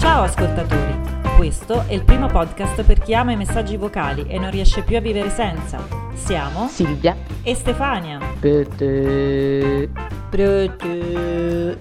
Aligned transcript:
Ciao 0.00 0.22
ascoltatori, 0.24 0.98
questo 1.36 1.84
è 1.86 1.92
il 1.92 2.02
primo 2.02 2.26
podcast 2.26 2.82
per 2.82 2.98
chi 2.98 3.14
ama 3.14 3.30
i 3.30 3.36
messaggi 3.36 3.76
vocali 3.76 4.26
e 4.26 4.36
non 4.40 4.50
riesce 4.50 4.82
più 4.82 4.96
a 4.96 5.00
vivere 5.00 5.30
senza. 5.30 5.86
Siamo 6.14 6.66
Silvia 6.66 7.16
e 7.44 7.54
Stefania. 7.54 8.18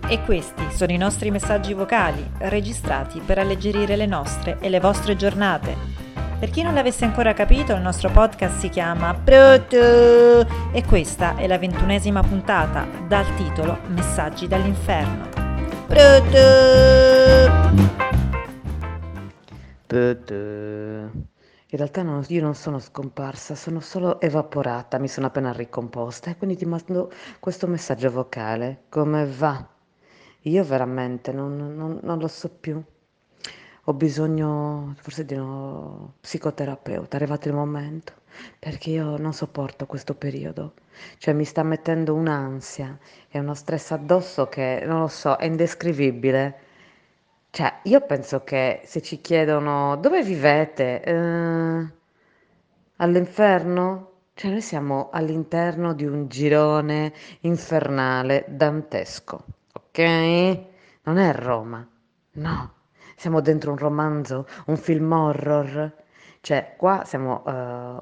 E 0.07 0.19
questi 0.23 0.63
sono 0.69 0.91
i 0.91 0.97
nostri 0.97 1.31
messaggi 1.31 1.73
vocali, 1.73 2.23
registrati 2.37 3.21
per 3.25 3.39
alleggerire 3.39 3.95
le 3.95 4.05
nostre 4.05 4.59
e 4.59 4.69
le 4.69 4.79
vostre 4.79 5.15
giornate. 5.15 6.02
Per 6.43 6.51
chi 6.51 6.61
non 6.61 6.73
l'avesse 6.73 7.05
ancora 7.05 7.31
capito, 7.31 7.73
il 7.73 7.79
nostro 7.79 8.09
podcast 8.09 8.57
si 8.57 8.67
chiama 8.67 9.13
Proto 9.13 10.45
e 10.73 10.83
questa 10.85 11.37
è 11.37 11.47
la 11.47 11.57
ventunesima 11.57 12.21
puntata 12.21 12.85
dal 13.07 13.33
titolo 13.37 13.77
Messaggi 13.87 14.45
dall'inferno. 14.45 15.29
Proto! 19.87 20.35
In 20.35 21.77
realtà 21.77 22.03
non- 22.03 22.25
io 22.27 22.41
non 22.41 22.55
sono 22.55 22.79
scomparsa, 22.79 23.55
sono 23.55 23.79
solo 23.79 24.19
evaporata, 24.19 24.99
mi 24.99 25.07
sono 25.07 25.27
appena 25.27 25.53
ricomposta 25.53 26.29
e 26.29 26.35
quindi 26.35 26.57
ti 26.57 26.65
mando 26.65 27.09
questo 27.39 27.67
messaggio 27.67 28.11
vocale. 28.11 28.81
Come 28.89 29.25
va? 29.25 29.65
Io 30.41 30.63
veramente 30.65 31.31
non, 31.31 31.73
non- 31.73 31.99
non 32.03 32.19
lo 32.19 32.27
so 32.27 32.49
più. 32.49 32.83
Ho 33.85 33.93
bisogno 33.93 34.93
forse 34.97 35.25
di 35.25 35.33
uno 35.35 36.13
psicoterapeuta, 36.21 37.17
è 37.17 37.21
arrivato 37.21 37.49
il 37.49 37.53
momento, 37.53 38.13
perché 38.57 38.91
io 38.91 39.17
non 39.17 39.33
sopporto 39.33 39.85
questo 39.85 40.15
periodo. 40.15 40.73
Cioè 41.17 41.33
mi 41.33 41.43
sta 41.43 41.63
mettendo 41.63 42.13
un'ansia 42.13 42.97
e 43.29 43.39
uno 43.39 43.53
stress 43.53 43.91
addosso 43.91 44.47
che 44.47 44.83
non 44.85 45.01
lo 45.01 45.07
so, 45.07 45.35
è 45.35 45.45
indescrivibile. 45.45 46.59
Cioè, 47.49 47.79
io 47.83 48.01
penso 48.05 48.43
che 48.45 48.81
se 48.85 49.01
ci 49.01 49.19
chiedono 49.19 49.97
dove 49.97 50.23
vivete, 50.23 51.01
eh, 51.03 51.87
all'inferno? 52.97 54.11
Cioè, 54.33 54.49
noi 54.51 54.61
siamo 54.61 55.09
all'interno 55.11 55.93
di 55.93 56.05
un 56.05 56.27
girone 56.29 57.13
infernale 57.41 58.45
dantesco, 58.47 59.43
ok? 59.73 60.59
Non 61.03 61.17
è 61.17 61.33
Roma, 61.33 61.85
no. 62.33 62.72
Siamo 63.23 63.39
dentro 63.39 63.71
un 63.71 63.77
romanzo, 63.77 64.45
un 64.65 64.75
film 64.75 65.09
horror. 65.13 65.89
Cioè, 66.41 66.73
qua 66.75 67.03
siamo 67.05 67.41
eh, 67.47 67.51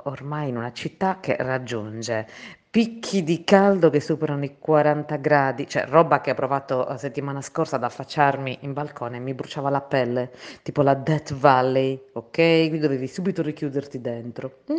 ormai 0.06 0.50
in 0.50 0.58
una 0.58 0.72
città 0.72 1.20
che 1.20 1.36
raggiunge 1.38 2.26
picchi 2.72 3.22
di 3.22 3.44
caldo 3.44 3.92
che 3.92 4.00
superano 4.00 4.46
i 4.46 4.58
40 4.58 5.18
gradi, 5.18 5.68
cioè 5.68 5.86
roba 5.86 6.22
che 6.22 6.32
ho 6.32 6.34
provato 6.34 6.86
la 6.88 6.98
settimana 6.98 7.40
scorsa 7.42 7.76
ad 7.76 7.84
affacciarmi 7.84 8.60
in 8.62 8.74
balcone, 8.74 9.20
mi 9.20 9.36
bruciava 9.36 9.70
la 9.70 9.82
pelle, 9.82 10.32
tipo 10.64 10.82
la 10.82 10.96
Death 10.96 11.36
Valley, 11.36 12.02
ok? 12.14 12.32
Quindi 12.34 12.80
dovevi 12.80 13.08
subito 13.08 13.44
richiuderti 13.44 14.02
dentro. 14.02 14.62
Mm? 14.72 14.78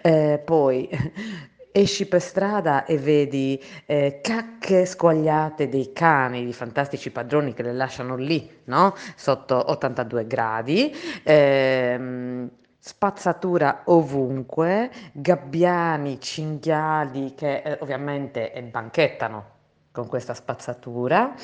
Eh, 0.00 0.40
poi 0.42 0.88
esci 1.80 2.06
per 2.06 2.22
strada 2.22 2.84
e 2.86 2.96
vedi 2.96 3.62
eh, 3.84 4.20
cacche 4.22 4.86
squagliate 4.86 5.68
dei 5.68 5.92
cani, 5.92 6.44
di 6.44 6.52
fantastici 6.54 7.10
padroni 7.10 7.52
che 7.52 7.62
le 7.62 7.74
lasciano 7.74 8.16
lì, 8.16 8.62
no? 8.64 8.94
Sotto 9.14 9.70
82 9.70 10.26
gradi. 10.26 10.94
ehm, 11.22 12.50
Spazzatura 12.78 13.82
ovunque, 13.86 14.90
gabbiani, 15.12 16.20
cinghiali 16.20 17.34
che 17.34 17.56
eh, 17.56 17.78
ovviamente 17.80 18.52
banchettano 18.70 19.54
con 19.90 20.06
questa 20.06 20.34
spazzatura, 20.34 21.34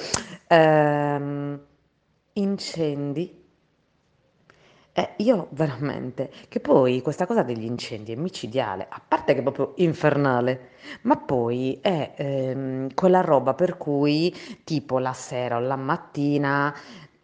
ehm, 0.46 1.60
incendi. 2.34 3.41
Eh, 4.94 5.14
io 5.18 5.48
veramente, 5.52 6.30
che 6.48 6.60
poi 6.60 7.00
questa 7.00 7.24
cosa 7.26 7.42
degli 7.42 7.64
incendi 7.64 8.12
è 8.12 8.14
micidiale, 8.16 8.86
a 8.90 9.00
parte 9.06 9.32
che 9.32 9.38
è 9.40 9.42
proprio 9.42 9.72
infernale, 9.76 10.72
ma 11.02 11.16
poi 11.16 11.78
è 11.80 12.12
ehm, 12.14 12.92
quella 12.94 13.22
roba 13.22 13.54
per 13.54 13.78
cui 13.78 14.34
tipo 14.64 14.98
la 14.98 15.14
sera 15.14 15.56
o 15.56 15.60
la 15.60 15.76
mattina, 15.76 16.74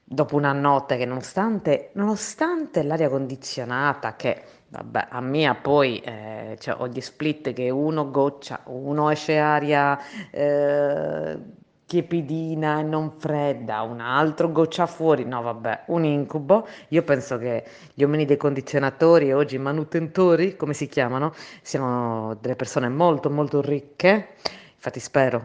dopo 0.02 0.36
una 0.36 0.52
notte 0.52 0.96
che 0.96 1.04
nonostante, 1.04 1.90
nonostante 1.94 2.82
l'aria 2.82 3.10
condizionata, 3.10 4.16
che 4.16 4.42
vabbè, 4.68 5.08
a 5.10 5.20
mia 5.20 5.54
poi 5.54 5.98
eh, 6.00 6.56
cioè, 6.58 6.74
ho 6.80 6.88
gli 6.88 7.00
split 7.02 7.52
che 7.52 7.68
uno 7.68 8.10
goccia, 8.10 8.60
uno 8.66 9.10
esce 9.10 9.36
aria 9.38 9.98
eh, 10.30 11.38
tiepidina 11.88 12.80
e 12.80 12.82
non 12.82 13.12
fredda, 13.16 13.80
un 13.80 14.00
altro 14.00 14.52
goccia 14.52 14.84
fuori, 14.84 15.24
no 15.24 15.40
vabbè, 15.40 15.84
un 15.86 16.04
incubo. 16.04 16.68
Io 16.88 17.02
penso 17.02 17.38
che 17.38 17.64
gli 17.94 18.02
uomini 18.02 18.26
dei 18.26 18.36
condizionatori 18.36 19.28
e 19.28 19.32
oggi 19.32 19.54
i 19.54 19.58
manutentori, 19.58 20.54
come 20.54 20.74
si 20.74 20.86
chiamano, 20.86 21.32
siano 21.62 22.36
delle 22.42 22.56
persone 22.56 22.90
molto 22.90 23.30
molto 23.30 23.62
ricche. 23.62 24.34
Infatti 24.74 25.00
spero 25.00 25.42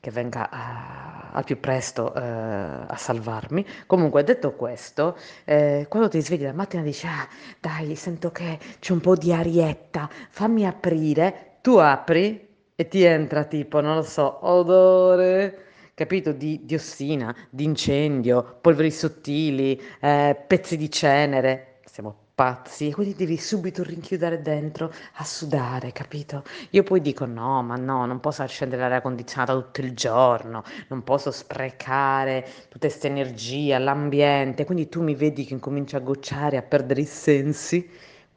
che 0.00 0.10
venga 0.10 0.48
ah, 0.50 1.30
al 1.32 1.44
più 1.44 1.60
presto 1.60 2.14
eh, 2.14 2.20
a 2.22 2.96
salvarmi. 2.96 3.64
Comunque, 3.86 4.24
detto 4.24 4.54
questo, 4.54 5.16
eh, 5.44 5.84
quando 5.90 6.08
ti 6.08 6.22
svegli 6.22 6.44
la 6.44 6.54
mattina 6.54 6.82
dici, 6.82 7.06
ah, 7.06 7.28
dai, 7.60 7.94
sento 7.96 8.32
che 8.32 8.58
c'è 8.80 8.92
un 8.92 9.00
po' 9.00 9.14
di 9.14 9.30
arietta, 9.30 10.08
fammi 10.30 10.66
aprire, 10.66 11.58
tu 11.60 11.76
apri 11.76 12.48
e 12.74 12.88
ti 12.88 13.02
entra 13.02 13.44
tipo, 13.44 13.80
non 13.80 13.96
lo 13.96 14.02
so, 14.02 14.38
odore, 14.46 15.66
capito, 15.94 16.32
di 16.32 16.60
diossina, 16.64 17.34
di 17.50 17.64
incendio, 17.64 18.58
polveri 18.60 18.90
sottili, 18.90 19.80
eh, 20.00 20.36
pezzi 20.46 20.76
di 20.76 20.90
cenere. 20.90 21.80
Siamo 21.84 22.22
pazzi, 22.34 22.88
e 22.88 22.94
quindi 22.94 23.14
devi 23.14 23.36
subito 23.36 23.82
rinchiudere 23.82 24.40
dentro 24.40 24.92
a 25.14 25.24
sudare, 25.24 25.92
capito? 25.92 26.42
Io 26.70 26.82
poi 26.82 27.00
dico 27.00 27.26
no, 27.26 27.62
ma 27.62 27.76
no, 27.76 28.06
non 28.06 28.20
posso 28.20 28.42
accendere 28.42 28.82
l'aria 28.82 29.00
condizionata 29.00 29.52
tutto 29.52 29.80
il 29.80 29.94
giorno, 29.94 30.64
non 30.88 31.04
posso 31.04 31.30
sprecare 31.30 32.44
tutta 32.68 32.88
questa 32.88 33.06
energia, 33.06 33.78
l'ambiente, 33.78 34.64
quindi 34.64 34.88
tu 34.88 35.02
mi 35.02 35.14
vedi 35.14 35.44
che 35.44 35.54
incomincio 35.54 35.96
a 35.96 36.00
gocciare, 36.00 36.56
a 36.56 36.62
perdere 36.62 37.02
i 37.02 37.06
sensi, 37.06 37.88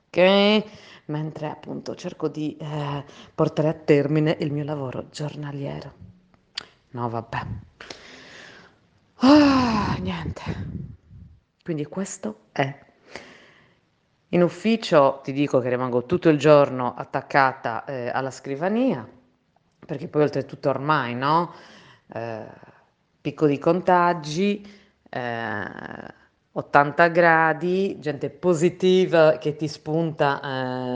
ok? 0.08 0.64
Mentre 1.06 1.48
appunto 1.48 1.96
cerco 1.96 2.28
di 2.28 2.58
eh, 2.58 3.04
portare 3.34 3.70
a 3.70 3.74
termine 3.74 4.36
il 4.40 4.52
mio 4.52 4.64
lavoro 4.64 5.08
giornaliero. 5.10 6.15
No, 6.96 7.10
vabbè. 7.10 7.42
Ah, 9.18 9.98
niente. 10.00 10.44
Quindi 11.62 11.86
questo 11.88 12.46
è. 12.54 12.84
In 14.30 14.42
ufficio 14.42 15.20
ti 15.22 15.34
dico 15.34 15.60
che 15.60 15.68
rimango 15.68 16.06
tutto 16.06 16.30
il 16.30 16.38
giorno 16.38 16.94
attaccata 16.96 17.84
eh, 17.84 18.08
alla 18.10 18.32
scrivania, 18.32 19.06
perché 19.86 20.08
poi 20.08 20.22
oltretutto 20.24 20.70
ormai, 20.70 21.16
no? 21.16 21.54
Eh, 22.14 22.46
picco 23.20 23.46
di 23.46 23.58
contagi, 23.60 24.66
eh, 25.10 26.14
80 26.54 27.08
gradi, 27.10 28.00
gente 28.00 28.30
positiva 28.30 29.38
che 29.38 29.58
ti 29.58 29.68
spunta, 29.68 30.40
eh, 30.42 30.48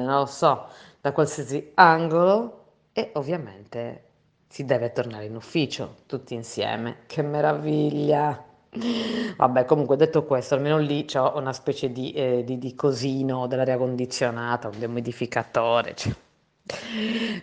non 0.05 0.19
lo 0.19 0.25
so, 0.25 0.69
da 1.01 1.11
qualsiasi 1.11 1.71
angolo 1.75 2.55
e 2.93 3.11
ovviamente 3.15 4.08
si 4.49 4.65
deve 4.65 4.91
tornare 4.91 5.25
in 5.25 5.35
ufficio 5.35 5.97
tutti 6.05 6.33
insieme. 6.33 6.97
Che 7.07 7.21
meraviglia! 7.21 8.43
Vabbè, 9.37 9.65
comunque 9.65 9.95
detto 9.95 10.25
questo, 10.25 10.55
almeno 10.55 10.77
lì 10.77 11.05
c'ho 11.05 11.33
una 11.37 11.53
specie 11.53 11.91
di, 11.91 12.11
eh, 12.13 12.43
di- 12.43 12.57
di 12.57 12.75
cosino 12.75 13.47
dell'aria 13.47 13.77
condizionata, 13.77 14.67
un 14.67 14.77
dehumidificatore, 14.79 15.95
cioè, 15.95 16.13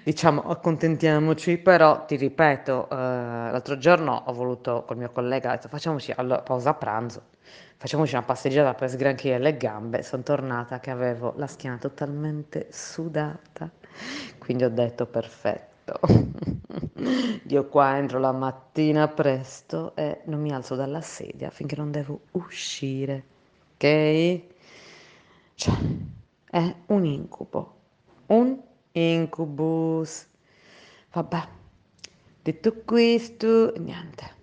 diciamo, 0.05 0.43
accontentiamoci, 0.43 1.59
però 1.59 2.05
ti 2.05 2.17
ripeto, 2.17 2.89
eh, 2.91 2.95
l'altro 2.97 3.77
giorno 3.79 4.23
ho 4.27 4.33
voluto 4.33 4.85
col 4.87 4.97
mio 4.97 5.11
collega, 5.11 5.51
ho 5.51 5.53
detto 5.53 5.69
facciamoci, 5.69 6.13
allora, 6.17 6.41
pausa 6.43 6.75
pranzo, 6.75 7.23
facciamoci 7.77 8.15
una 8.15 8.25
passeggiata 8.25 8.75
per 8.75 8.91
sgranchire 8.91 9.39
le 9.39 9.57
gambe, 9.57 10.03
sono 10.03 10.23
tornata 10.23 10.79
che 10.81 10.91
avevo 10.91 11.35
la 11.37 11.47
schiena 11.47 11.77
totalmente 11.79 12.69
sudata, 12.71 13.69
quindi 14.39 14.65
ho 14.65 14.71
detto 14.71 15.07
perfetto. 15.07 15.99
Io 17.49 17.69
qua 17.69 17.97
entro 17.97 18.19
la 18.19 18.33
mattina 18.33 19.09
presto 19.09 19.95
e 19.97 20.21
non 20.25 20.41
mi 20.41 20.53
alzo 20.53 20.75
dalla 20.75 21.01
sedia 21.01 21.51
finché 21.51 21.77
non 21.77 21.91
devo 21.91 22.21
uscire, 22.33 23.25
ok? 23.75 24.41
Cioè, 25.55 25.75
è 26.51 26.75
un 26.87 27.05
incubo, 27.05 27.75
un 28.27 28.61
incubus. 28.93 30.27
Vabbè, 31.13 31.49
detto 32.43 32.75
questo, 32.85 33.73
niente. 33.79 34.35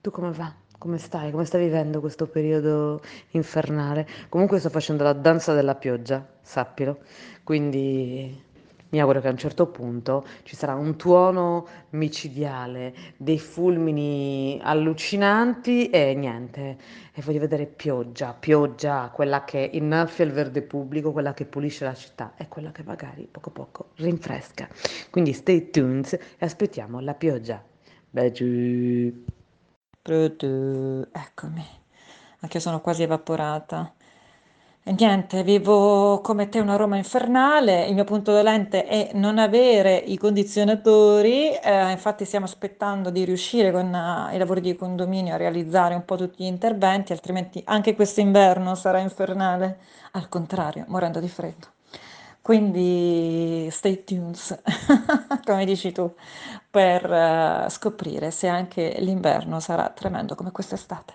Tu 0.00 0.10
come 0.10 0.32
va? 0.32 0.54
Come 0.78 0.98
stai? 0.98 1.30
Come 1.30 1.44
stai 1.44 1.64
vivendo 1.64 2.00
questo 2.00 2.26
periodo 2.26 3.00
infernale? 3.30 4.06
Comunque 4.28 4.58
sto 4.58 4.68
facendo 4.68 5.04
la 5.04 5.12
danza 5.12 5.54
della 5.54 5.76
pioggia, 5.76 6.26
sappilo. 6.40 6.98
Quindi 7.44 8.50
Mi 8.92 9.00
auguro 9.00 9.22
che 9.22 9.28
a 9.28 9.30
un 9.30 9.38
certo 9.38 9.68
punto 9.68 10.22
ci 10.42 10.54
sarà 10.54 10.74
un 10.74 10.96
tuono 10.96 11.66
micidiale, 11.90 12.94
dei 13.16 13.38
fulmini 13.38 14.60
allucinanti 14.62 15.88
e 15.88 16.12
niente. 16.14 16.76
E 17.14 17.22
voglio 17.22 17.40
vedere 17.40 17.64
pioggia, 17.64 18.34
pioggia, 18.34 19.10
quella 19.10 19.44
che 19.44 19.70
innaffia 19.72 20.26
il 20.26 20.32
verde 20.32 20.60
pubblico, 20.60 21.10
quella 21.12 21.32
che 21.32 21.46
pulisce 21.46 21.86
la 21.86 21.94
città 21.94 22.34
e 22.36 22.48
quella 22.48 22.70
che 22.70 22.82
magari 22.82 23.26
poco 23.30 23.48
poco 23.48 23.88
rinfresca. 23.96 24.68
Quindi 25.10 25.32
stay 25.32 25.70
tuned 25.70 26.12
e 26.36 26.44
aspettiamo 26.44 27.00
la 27.00 27.14
pioggia. 27.14 27.64
Baci. 28.10 29.24
Pronto, 30.02 31.08
eccomi. 31.12 31.64
Anche 32.40 32.56
io 32.58 32.62
sono 32.62 32.82
quasi 32.82 33.04
evaporata. 33.04 33.94
Niente, 34.84 35.44
vivo 35.44 36.20
come 36.22 36.48
te 36.48 36.58
una 36.58 36.74
Roma 36.76 36.96
infernale. 36.96 37.86
Il 37.86 37.94
mio 37.94 38.02
punto 38.04 38.32
dolente 38.32 38.84
è 38.84 39.10
non 39.14 39.38
avere 39.38 39.96
i 39.96 40.16
condizionatori. 40.18 41.50
eh, 41.54 41.90
infatti 41.92 42.24
stiamo 42.24 42.46
aspettando 42.46 43.10
di 43.10 43.24
riuscire 43.24 43.70
con 43.70 43.94
eh, 43.94 44.34
i 44.34 44.38
lavori 44.38 44.60
di 44.60 44.74
condominio 44.74 45.34
a 45.34 45.36
realizzare 45.36 45.94
un 45.94 46.04
po' 46.04 46.16
tutti 46.16 46.42
gli 46.42 46.46
interventi, 46.46 47.12
altrimenti 47.12 47.62
anche 47.64 47.94
questo 47.94 48.20
inverno 48.20 48.74
sarà 48.74 48.98
infernale. 48.98 49.78
Al 50.12 50.28
contrario, 50.28 50.84
morendo 50.88 51.20
di 51.20 51.28
freddo. 51.28 51.68
Quindi 52.42 53.68
stay 53.70 54.02
tuned, 54.04 54.36
come 55.44 55.64
dici 55.64 55.92
tu, 55.92 56.12
per 56.70 57.04
eh, 57.12 57.66
scoprire 57.70 58.30
se 58.32 58.48
anche 58.48 58.96
l'inverno 58.98 59.60
sarà 59.60 59.88
tremendo 59.90 60.34
come 60.34 60.50
quest'estate. 60.50 61.14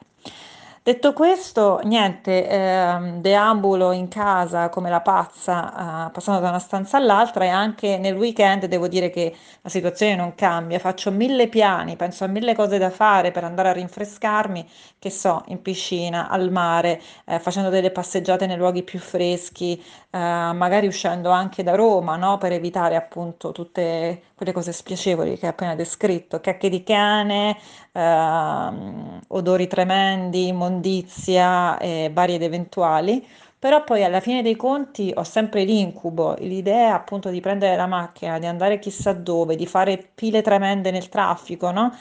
Detto 0.88 1.12
questo, 1.12 1.82
niente, 1.84 2.48
ehm, 2.48 3.20
deambulo 3.20 3.92
in 3.92 4.08
casa 4.08 4.70
come 4.70 4.90
la 4.90 5.02
pazza, 5.02 6.08
eh, 6.08 6.12
passando 6.12 6.40
da 6.40 6.48
una 6.48 6.60
stanza 6.60 6.96
all'altra 6.96 7.44
e 7.44 7.50
anche 7.50 7.98
nel 7.98 8.16
weekend 8.16 8.68
devo 8.68 8.88
dire 8.88 9.10
che 9.10 9.36
la 9.62 9.68
situazione 9.70 10.16
non 10.16 10.34
cambia, 10.34 10.80
faccio 10.80 11.12
mille 11.12 11.50
piani, 11.50 11.98
penso 11.98 12.24
a 12.24 12.28
mille 12.28 12.56
cose 12.56 12.78
da 12.78 12.90
fare 12.90 13.32
per 13.32 13.44
andare 13.44 13.68
a 13.68 13.74
rinfrescarmi, 13.74 14.66
che 14.98 15.10
so, 15.10 15.44
in 15.48 15.62
piscina, 15.62 16.30
al 16.30 16.50
mare, 16.52 17.02
eh, 17.26 17.38
facendo 17.40 17.68
delle 17.68 17.92
passeggiate 17.92 18.46
nei 18.48 18.56
luoghi 18.56 18.84
più 18.84 19.00
freschi, 19.00 19.78
eh, 20.10 20.18
magari 20.18 20.88
uscendo 20.88 21.32
anche 21.32 21.64
da 21.64 21.76
Roma, 21.76 22.16
no? 22.16 22.38
Per 22.38 22.54
evitare 22.54 22.96
appunto 22.96 23.52
tutte 23.52 24.22
quelle 24.36 24.54
cose 24.54 24.72
spiacevoli 24.72 25.38
che 25.38 25.48
hai 25.48 25.52
appena 25.52 25.76
descritto, 25.76 26.40
cacche 26.40 26.70
di 26.70 26.82
cane, 26.84 27.58
ehm, 27.98 29.20
odori 29.30 29.68
tremendi, 29.68 30.48
immondizia 30.48 31.78
e 31.80 32.10
vari 32.14 32.36
ed 32.36 32.44
eventuali, 32.44 33.26
però 33.60 33.84
poi 33.84 34.04
alla 34.04 34.20
fine 34.20 34.42
dei 34.44 34.56
conti 34.56 35.12
ho 35.16 35.24
sempre 35.24 35.64
l'incubo, 35.64 36.36
l'idea 36.40 36.94
appunto 36.96 37.30
di 37.30 37.40
prendere 37.42 37.76
la 37.76 37.88
macchina, 37.88 38.38
di 38.40 38.46
andare 38.46 38.80
chissà 38.80 39.14
dove, 39.14 39.56
di 39.56 39.66
fare 39.66 39.98
pile 40.14 40.42
tremende 40.42 40.92
nel 40.92 41.10
traffico, 41.10 41.72
no? 41.72 41.92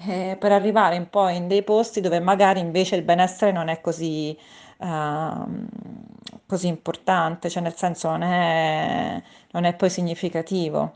Eh, 0.00 0.36
per 0.38 0.52
arrivare 0.52 0.96
un 0.96 1.08
po' 1.10 1.28
in 1.28 1.48
dei 1.48 1.62
posti 1.64 2.00
dove 2.00 2.20
magari 2.20 2.60
invece 2.60 2.94
il 2.96 3.02
benessere 3.02 3.50
non 3.52 3.68
è 3.68 3.80
così, 3.80 4.36
ehm, 4.80 5.68
così 6.46 6.66
importante, 6.68 7.48
cioè 7.50 7.62
nel 7.62 7.74
senso 7.74 8.08
non 8.10 8.22
è, 8.22 9.22
non 9.52 9.64
è 9.64 9.74
poi 9.74 9.90
significativo. 9.90 10.92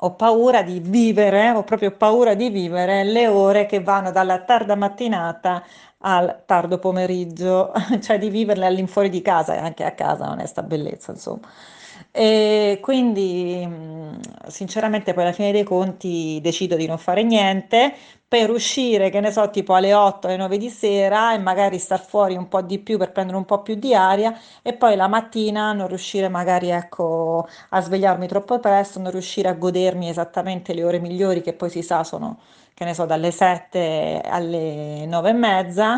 Ho 0.00 0.14
paura 0.14 0.62
di 0.62 0.78
vivere, 0.80 1.50
ho 1.50 1.64
proprio 1.64 1.90
paura 1.96 2.34
di 2.34 2.50
vivere 2.50 3.02
le 3.04 3.28
ore 3.28 3.64
che 3.66 3.80
vanno 3.82 4.10
dalla 4.10 4.42
tarda 4.44 4.74
mattinata 4.76 5.62
al 6.08 6.44
tardo 6.46 6.78
pomeriggio, 6.78 7.72
cioè 8.00 8.18
di 8.18 8.30
viverle 8.30 8.66
all'infuori 8.66 9.08
di 9.08 9.22
casa 9.22 9.54
e 9.54 9.58
anche 9.58 9.84
a 9.84 9.92
casa 9.92 10.26
non 10.26 10.38
è 10.38 10.46
sta 10.46 10.62
bellezza, 10.62 11.10
insomma. 11.12 11.48
E 12.12 12.78
quindi, 12.80 13.66
sinceramente, 14.48 15.12
poi 15.12 15.24
alla 15.24 15.32
fine 15.32 15.50
dei 15.52 15.64
conti 15.64 16.38
decido 16.42 16.76
di 16.76 16.86
non 16.86 16.98
fare 16.98 17.22
niente 17.24 17.92
per 18.28 18.50
uscire, 18.50 19.10
che 19.10 19.20
ne 19.20 19.30
so, 19.32 19.50
tipo 19.50 19.74
alle 19.74 19.92
8, 19.94 20.26
alle 20.26 20.36
9 20.36 20.56
di 20.58 20.68
sera 20.70 21.34
e 21.34 21.38
magari 21.38 21.78
star 21.78 22.00
fuori 22.00 22.36
un 22.36 22.48
po' 22.48 22.62
di 22.62 22.78
più 22.78 22.98
per 22.98 23.12
prendere 23.12 23.36
un 23.38 23.44
po' 23.44 23.62
più 23.62 23.74
di 23.74 23.94
aria 23.94 24.38
e 24.62 24.74
poi 24.74 24.96
la 24.96 25.08
mattina 25.08 25.72
non 25.72 25.88
riuscire 25.88 26.28
magari, 26.28 26.70
ecco, 26.70 27.46
a 27.70 27.80
svegliarmi 27.80 28.26
troppo 28.28 28.58
presto, 28.60 28.98
non 29.00 29.10
riuscire 29.10 29.48
a 29.48 29.54
godermi 29.54 30.08
esattamente 30.08 30.74
le 30.74 30.84
ore 30.84 30.98
migliori 30.98 31.40
che 31.42 31.52
poi 31.54 31.70
si 31.70 31.82
sa 31.82 32.02
sono, 32.04 32.38
che 32.74 32.84
ne 32.84 32.94
so, 32.94 33.04
dalle 33.06 33.30
7 33.30 34.20
alle 34.24 35.06
9 35.06 35.30
e 35.30 35.32
mezza 35.32 35.95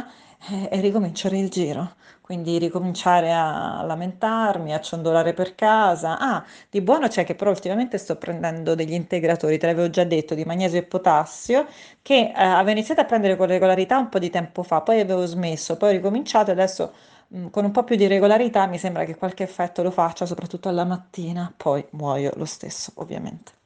eh, 0.50 0.68
e 0.70 0.80
ricominciare 0.80 1.38
il 1.38 1.48
giro. 1.50 1.94
Quindi 2.20 2.58
ricominciare 2.58 3.32
a 3.32 3.82
lamentarmi, 3.84 4.74
a 4.74 4.80
ciondolare 4.80 5.32
per 5.32 5.54
casa. 5.54 6.18
Ah, 6.18 6.44
di 6.68 6.80
buono 6.82 7.08
c'è 7.08 7.24
che 7.24 7.34
però 7.34 7.50
ultimamente 7.50 7.96
sto 7.96 8.16
prendendo 8.16 8.74
degli 8.74 8.92
integratori, 8.92 9.56
te 9.58 9.66
l'avevo 9.66 9.88
già 9.88 10.04
detto, 10.04 10.34
di 10.34 10.44
magnesio 10.44 10.78
e 10.78 10.82
potassio, 10.82 11.66
che 12.02 12.32
eh, 12.36 12.42
avevo 12.42 12.70
iniziato 12.72 13.00
a 13.00 13.04
prendere 13.04 13.36
con 13.36 13.46
regolarità 13.46 13.96
un 13.98 14.08
po' 14.10 14.18
di 14.18 14.28
tempo 14.30 14.62
fa, 14.62 14.82
poi 14.82 15.00
avevo 15.00 15.24
smesso, 15.26 15.76
poi 15.78 15.90
ho 15.90 15.92
ricominciato 15.92 16.50
e 16.50 16.52
adesso 16.52 16.92
mh, 17.28 17.46
con 17.48 17.64
un 17.64 17.70
po' 17.70 17.84
più 17.84 17.96
di 17.96 18.06
regolarità 18.06 18.66
mi 18.66 18.78
sembra 18.78 19.04
che 19.04 19.16
qualche 19.16 19.42
effetto 19.44 19.82
lo 19.82 19.90
faccia, 19.90 20.26
soprattutto 20.26 20.68
alla 20.68 20.84
mattina, 20.84 21.50
poi 21.56 21.84
muoio 21.92 22.32
lo 22.36 22.44
stesso, 22.44 22.92
ovviamente. 22.96 23.57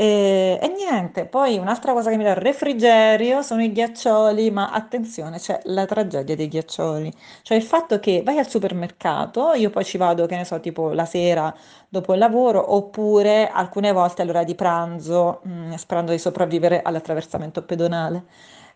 E, 0.00 0.58
e 0.62 0.68
niente, 0.68 1.26
poi 1.26 1.58
un'altra 1.58 1.92
cosa 1.92 2.08
che 2.08 2.16
mi 2.16 2.24
dà 2.24 2.32
refrigerio 2.32 3.42
sono 3.42 3.62
i 3.62 3.70
ghiaccioli, 3.70 4.50
ma 4.50 4.70
attenzione, 4.70 5.38
c'è 5.38 5.60
la 5.64 5.84
tragedia 5.84 6.34
dei 6.34 6.48
ghiaccioli, 6.48 7.12
cioè 7.42 7.58
il 7.58 7.62
fatto 7.62 7.98
che 8.00 8.22
vai 8.24 8.38
al 8.38 8.48
supermercato, 8.48 9.52
io 9.52 9.68
poi 9.68 9.84
ci 9.84 9.98
vado, 9.98 10.24
che 10.24 10.36
ne 10.36 10.44
so, 10.46 10.58
tipo 10.58 10.92
la 10.92 11.04
sera 11.04 11.54
dopo 11.88 12.14
il 12.14 12.18
lavoro, 12.18 12.74
oppure 12.74 13.48
alcune 13.50 13.92
volte 13.92 14.22
all'ora 14.22 14.42
di 14.42 14.54
pranzo, 14.54 15.40
mh, 15.42 15.74
sperando 15.74 16.12
di 16.12 16.18
sopravvivere 16.18 16.80
all'attraversamento 16.80 17.62
pedonale. 17.62 18.24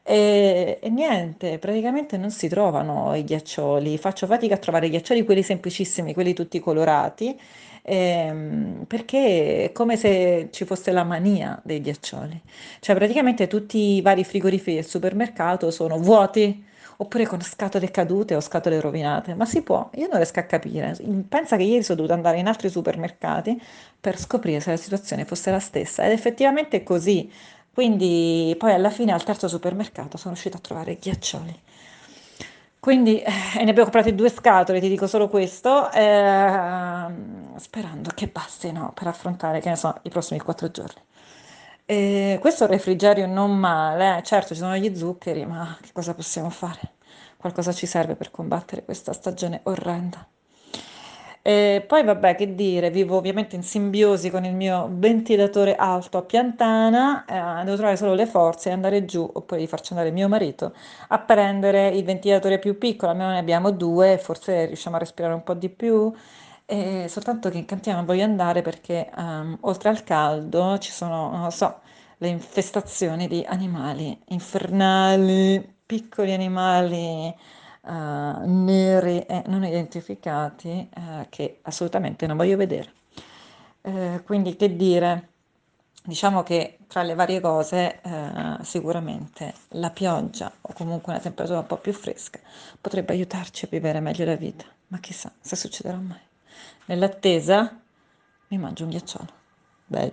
E, 0.07 0.79
e 0.83 0.91
niente, 0.91 1.59
praticamente 1.59 2.19
non 2.19 2.31
si 2.31 2.49
trovano 2.49 3.15
i 3.15 3.25
ghiaccioli, 3.25 3.97
faccio 3.97 4.27
fatica 4.27 4.55
a 4.57 4.59
trovare 4.59 4.87
i 4.87 4.91
ghiaccioli, 4.91 5.25
quelli 5.25 5.43
semplicissimi, 5.43 6.13
quelli 6.13 6.35
tutti 6.35 6.61
colorati 6.61 7.39
ehm, 7.85 8.85
perché 8.87 9.65
è 9.67 9.73
come 9.73 9.97
se 9.97 10.49
ci 10.53 10.65
fosse 10.65 10.91
la 10.93 11.05
mania 11.05 11.61
dei 11.65 11.81
ghiaccioli. 11.81 12.41
Cioè 12.81 12.95
praticamente 12.97 13.47
tutti 13.47 13.97
i 13.97 14.01
vari 14.03 14.25
frigoriferi 14.25 14.77
del 14.77 14.87
supermercato 14.87 15.71
sono 15.71 15.99
vuoti 15.99 16.65
oppure 16.99 17.27
con 17.27 17.41
scatole 17.43 17.91
cadute 17.91 18.35
o 18.37 18.41
scatole 18.41 18.81
rovinate, 18.81 19.35
ma 19.35 19.45
si 19.47 19.63
può, 19.63 19.91
io 19.95 20.07
non 20.07 20.17
riesco 20.17 20.39
a 20.41 20.45
capire. 20.45 20.97
Pensa 21.29 21.57
che 21.57 21.65
ieri 21.65 21.83
sono 21.83 21.97
dovuta 21.97 22.15
andare 22.15 22.39
in 22.39 22.47
altri 22.47 22.69
supermercati 22.71 23.61
per 24.01 24.19
scoprire 24.19 24.61
se 24.61 24.71
la 24.71 24.77
situazione 24.77 25.25
fosse 25.25 25.51
la 25.51 25.59
stessa 25.61 26.05
ed 26.05 26.13
effettivamente 26.13 26.79
è 26.79 26.83
così. 26.83 27.31
Quindi 27.73 28.55
poi 28.59 28.73
alla 28.73 28.91
fine 28.91 29.13
al 29.13 29.25
terzo 29.25 29.49
supermercato 29.49 30.17
sono 30.17 30.33
riuscita 30.35 30.59
a 30.59 30.61
trovare 30.61 30.97
ghiaccioli. 30.97 31.61
Quindi 32.85 33.19
eh, 33.23 33.31
ne 33.55 33.71
abbiamo 33.71 33.85
comprate 33.85 34.15
due 34.15 34.29
scatole, 34.29 34.79
ti 34.79 34.91
dico 34.91 35.07
solo 35.07 35.31
questo, 35.31 35.91
eh, 35.91 37.07
sperando 37.57 38.11
che 38.15 38.27
bastino 38.29 38.93
per 38.93 39.07
affrontare, 39.07 39.61
che 39.61 39.71
ne 39.71 39.77
so, 39.77 39.99
i 40.03 40.11
prossimi 40.11 40.39
quattro 40.41 40.71
giorni. 40.71 41.01
E 41.87 42.37
questo 42.43 42.67
refrigerio 42.67 43.27
non 43.27 43.57
male, 43.57 44.19
eh. 44.19 44.23
certo 44.23 44.49
ci 44.53 44.61
sono 44.61 44.77
gli 44.77 44.95
zuccheri, 44.95 45.47
ma 45.47 45.75
che 45.81 45.93
cosa 45.93 46.13
possiamo 46.13 46.51
fare? 46.51 46.97
Qualcosa 47.39 47.73
ci 47.73 47.87
serve 47.87 48.17
per 48.17 48.31
combattere 48.31 48.85
questa 48.85 49.15
stagione 49.15 49.61
orrenda. 49.63 50.27
E 51.47 51.85
poi 51.87 52.03
vabbè, 52.05 52.37
che 52.37 52.55
dire, 52.55 52.89
vivo 52.89 53.17
ovviamente 53.19 53.55
in 53.55 53.63
simbiosi 53.63 54.31
con 54.31 54.47
il 54.47 54.55
mio 54.55 54.89
ventilatore 54.91 55.77
alto 55.77 56.17
a 56.17 56.23
piantana, 56.23 57.27
eh, 57.27 57.65
devo 57.65 57.77
trovare 57.77 57.97
solo 57.99 58.15
le 58.15 58.25
forze 58.25 58.71
e 58.71 58.73
andare 58.73 59.05
giù, 59.05 59.29
oppure 59.31 59.61
di 59.61 59.67
farci 59.67 59.93
andare 59.93 60.11
mio 60.11 60.27
marito, 60.27 60.73
a 61.09 61.19
prendere 61.19 61.89
il 61.89 62.03
ventilatore 62.03 62.59
più 62.59 62.79
piccolo, 62.79 63.11
almeno 63.11 63.31
ne 63.33 63.39
abbiamo 63.39 63.71
due, 63.73 64.17
forse 64.17 64.65
riusciamo 64.65 64.97
a 64.97 65.01
respirare 65.01 65.35
un 65.35 65.43
po' 65.43 65.53
di 65.53 65.69
più, 65.69 66.11
e 66.65 67.07
soltanto 67.09 67.51
che 67.51 67.59
in 67.59 67.67
cantina 67.67 67.97
non 67.97 68.07
voglio 68.07 68.25
andare 68.25 68.63
perché 68.63 69.11
um, 69.15 69.59
oltre 69.63 69.91
al 69.91 70.03
caldo 70.03 70.79
ci 70.79 70.91
sono, 70.93 71.31
non 71.31 71.43
lo 71.43 71.51
so, 71.51 71.81
le 72.19 72.29
infestazioni 72.29 73.29
di 73.29 73.45
animali 73.47 74.19
infernali, 74.29 75.63
piccoli 75.85 76.33
animali 76.33 77.35
uh, 77.85 78.47
neri 78.47 79.21
e 79.21 79.43
non 79.47 79.65
identificati 79.65 80.89
uh, 80.95 81.27
che 81.29 81.59
assolutamente 81.63 82.27
non 82.27 82.37
voglio 82.37 82.57
vedere. 82.57 82.93
Uh, 83.83 84.23
quindi 84.25 84.57
che 84.57 84.75
dire, 84.77 85.29
diciamo 86.03 86.43
che 86.43 86.79
tra 86.87 87.03
le 87.03 87.15
varie 87.15 87.41
cose 87.41 88.01
sicuramente 88.63 89.55
la 89.71 89.91
pioggia 89.91 90.53
o 90.61 90.73
comunque 90.73 91.13
una 91.13 91.21
temperatura 91.21 91.59
un 91.61 91.67
po' 91.67 91.79
più 91.79 91.93
fresca 91.93 92.39
potrebbe 92.81 93.13
aiutarci 93.13 93.65
a 93.65 93.69
vivere 93.71 94.01
meglio 94.01 94.25
la 94.25 94.37
vita, 94.37 94.65
ma 94.89 94.99
chissà 94.99 95.33
se 95.41 95.57
succederà 95.57 95.97
mai. 95.97 96.21
Nell'attesa 96.87 97.81
mi 98.49 98.59
mangio 98.59 98.85
un 98.85 98.91
ghiacciolo. 98.91 99.29
Beh, 99.87 100.13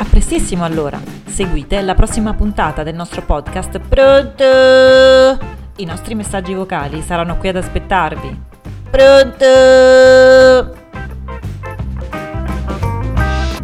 A 0.00 0.04
prestissimo 0.08 0.64
allora, 0.64 0.98
seguite 1.26 1.78
la 1.82 1.94
prossima 1.94 2.32
puntata 2.32 2.82
del 2.82 2.94
nostro 2.94 3.20
podcast 3.20 3.78
Pronto! 3.80 4.44
I 5.76 5.84
nostri 5.84 6.14
messaggi 6.14 6.54
vocali 6.54 7.02
saranno 7.02 7.36
qui 7.36 7.50
ad 7.50 7.56
aspettarvi. 7.56 8.40
Pronto! 8.90 10.79